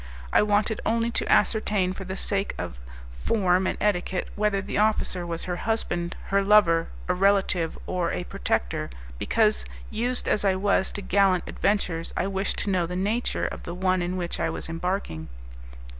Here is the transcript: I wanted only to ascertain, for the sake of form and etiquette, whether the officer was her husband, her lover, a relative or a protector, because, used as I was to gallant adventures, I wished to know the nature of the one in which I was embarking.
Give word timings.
I 0.33 0.41
wanted 0.41 0.81
only 0.83 1.11
to 1.11 1.31
ascertain, 1.31 1.93
for 1.93 2.05
the 2.05 2.17
sake 2.17 2.55
of 2.57 2.79
form 3.23 3.67
and 3.67 3.77
etiquette, 3.79 4.29
whether 4.35 4.59
the 4.59 4.79
officer 4.79 5.27
was 5.27 5.43
her 5.43 5.57
husband, 5.57 6.15
her 6.29 6.41
lover, 6.41 6.87
a 7.07 7.13
relative 7.13 7.77
or 7.85 8.11
a 8.11 8.23
protector, 8.23 8.89
because, 9.19 9.63
used 9.91 10.27
as 10.27 10.43
I 10.43 10.55
was 10.55 10.91
to 10.93 11.03
gallant 11.03 11.43
adventures, 11.45 12.15
I 12.17 12.25
wished 12.25 12.57
to 12.63 12.71
know 12.71 12.87
the 12.87 12.95
nature 12.95 13.45
of 13.45 13.61
the 13.61 13.75
one 13.75 14.01
in 14.01 14.17
which 14.17 14.39
I 14.39 14.49
was 14.49 14.67
embarking. 14.67 15.29